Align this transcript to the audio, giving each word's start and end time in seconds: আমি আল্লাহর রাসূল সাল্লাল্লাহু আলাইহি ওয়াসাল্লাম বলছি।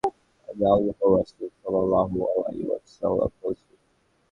আমি 0.49 0.63
আল্লাহর 0.67 1.11
রাসূল 1.15 1.49
সাল্লাল্লাহু 1.53 2.17
আলাইহি 2.29 2.63
ওয়াসাল্লাম 2.67 3.31
বলছি। 3.41 3.71